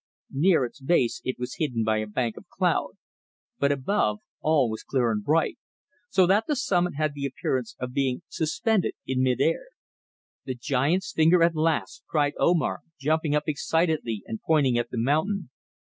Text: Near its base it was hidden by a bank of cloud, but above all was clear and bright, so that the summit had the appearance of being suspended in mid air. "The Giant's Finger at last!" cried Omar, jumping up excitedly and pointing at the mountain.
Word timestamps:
Near 0.33 0.65
its 0.65 0.81
base 0.81 1.21
it 1.23 1.35
was 1.37 1.57
hidden 1.59 1.83
by 1.83 1.97
a 1.99 2.07
bank 2.07 2.35
of 2.35 2.49
cloud, 2.49 2.97
but 3.59 3.71
above 3.71 4.17
all 4.39 4.67
was 4.67 4.81
clear 4.81 5.11
and 5.11 5.23
bright, 5.23 5.59
so 6.09 6.25
that 6.25 6.47
the 6.47 6.55
summit 6.55 6.95
had 6.95 7.13
the 7.13 7.27
appearance 7.27 7.75
of 7.79 7.93
being 7.93 8.23
suspended 8.27 8.95
in 9.05 9.21
mid 9.21 9.39
air. 9.39 9.67
"The 10.45 10.55
Giant's 10.55 11.11
Finger 11.13 11.43
at 11.43 11.53
last!" 11.55 12.03
cried 12.07 12.33
Omar, 12.39 12.79
jumping 12.99 13.35
up 13.35 13.43
excitedly 13.45 14.23
and 14.25 14.41
pointing 14.41 14.75
at 14.75 14.89
the 14.89 14.97
mountain. 14.97 15.51